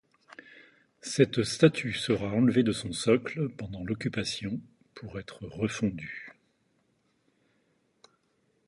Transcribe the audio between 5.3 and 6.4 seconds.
refondue.